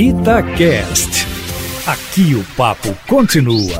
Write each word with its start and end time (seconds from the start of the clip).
Itacast. 0.00 1.26
Aqui 1.84 2.32
o 2.36 2.44
papo 2.56 2.96
continua. 3.08 3.76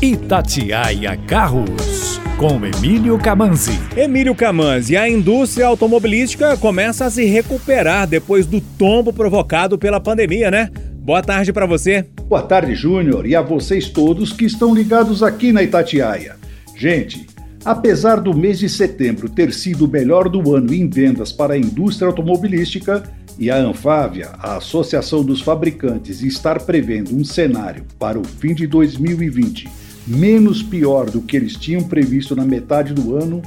Itatiaia 0.00 1.16
Carros, 1.26 2.20
com 2.38 2.64
Emílio 2.64 3.18
Camanzi. 3.18 3.76
Emílio 3.96 4.32
Camanzi, 4.32 4.96
a 4.96 5.08
indústria 5.08 5.66
automobilística 5.66 6.56
começa 6.56 7.06
a 7.06 7.10
se 7.10 7.24
recuperar 7.24 8.06
depois 8.06 8.46
do 8.46 8.60
tombo 8.60 9.12
provocado 9.12 9.76
pela 9.76 9.98
pandemia, 9.98 10.52
né? 10.52 10.70
Boa 10.98 11.20
tarde 11.20 11.52
para 11.52 11.66
você. 11.66 12.06
Boa 12.28 12.42
tarde, 12.42 12.76
Júnior, 12.76 13.26
e 13.26 13.34
a 13.34 13.42
vocês 13.42 13.88
todos 13.88 14.32
que 14.32 14.44
estão 14.44 14.72
ligados 14.72 15.20
aqui 15.20 15.52
na 15.52 15.64
Itatiaia. 15.64 16.36
Gente, 16.76 17.26
apesar 17.64 18.20
do 18.20 18.32
mês 18.32 18.60
de 18.60 18.68
setembro 18.68 19.28
ter 19.28 19.52
sido 19.52 19.86
o 19.86 19.90
melhor 19.90 20.28
do 20.28 20.54
ano 20.54 20.72
em 20.72 20.88
vendas 20.88 21.32
para 21.32 21.54
a 21.54 21.58
indústria 21.58 22.06
automobilística, 22.06 23.02
e 23.40 23.50
a 23.50 23.56
Anfávia, 23.56 24.28
a 24.38 24.58
Associação 24.58 25.24
dos 25.24 25.40
Fabricantes, 25.40 26.22
estar 26.22 26.60
prevendo 26.60 27.16
um 27.16 27.24
cenário 27.24 27.84
para 27.98 28.20
o 28.20 28.24
fim 28.24 28.54
de 28.54 28.68
2020 28.68 29.80
menos 30.06 30.62
pior 30.62 31.10
do 31.10 31.20
que 31.20 31.36
eles 31.36 31.56
tinham 31.56 31.82
previsto 31.82 32.34
na 32.34 32.44
metade 32.44 32.92
do 32.92 33.16
ano, 33.16 33.42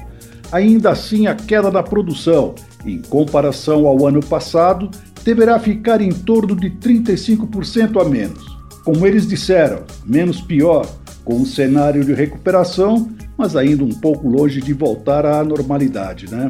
ainda 0.52 0.92
assim 0.92 1.28
a 1.28 1.36
queda 1.36 1.70
da 1.70 1.84
produção, 1.84 2.56
em 2.86 3.02
comparação 3.02 3.88
ao 3.88 4.08
ano 4.08 4.22
passado, 4.22 4.90
deverá 5.24 5.60
ficar 5.60 6.02
em 6.02 6.12
torno 6.12 6.56
de 6.56 6.70
35% 6.70 8.02
a 8.02 8.08
menos. 8.08 8.46
Como 8.84 9.06
eles 9.06 9.28
disseram, 9.28 9.84
menos 10.06 10.42
pior, 10.42 10.86
com 11.23 11.36
um 11.36 11.46
cenário 11.46 12.04
de 12.04 12.14
recuperação, 12.14 13.10
mas 13.38 13.56
ainda 13.56 13.84
um 13.84 13.94
pouco 13.94 14.28
longe 14.28 14.62
de 14.62 14.73
voltar 14.73 15.26
à 15.26 15.44
normalidade, 15.44 16.30
né? 16.30 16.50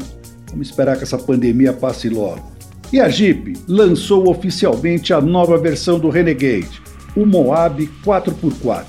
Vamos 0.49 0.67
esperar 0.67 0.97
que 0.97 1.03
essa 1.03 1.17
pandemia 1.17 1.73
passe 1.73 2.09
logo. 2.09 2.51
E 2.93 2.99
a 2.99 3.09
Jeep 3.09 3.55
lançou 3.67 4.29
oficialmente 4.29 5.15
a 5.15 5.19
nova 5.19 5.57
versão 5.57 5.97
do 5.97 6.09
Renegade, 6.09 6.79
o 7.15 7.25
Moab 7.25 7.89
4x4. 8.05 8.85